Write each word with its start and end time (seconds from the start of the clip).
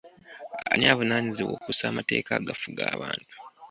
Ani 0.71 0.85
avunaanyizibwa 0.93 1.53
okussa 1.55 1.83
amateeka 1.87 2.31
agafuga 2.39 2.83
abantu? 2.95 3.27